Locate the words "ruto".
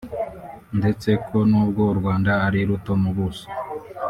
2.69-2.91